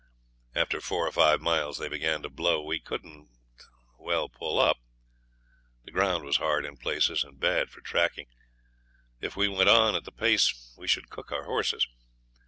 [0.55, 2.59] After four or five miles they began to blow.
[2.63, 3.29] We couldn't
[3.99, 4.77] well pull up;
[5.83, 8.25] the ground was hard in places and bad for tracking.
[9.19, 11.85] If we went on at the pace we should cook our horses.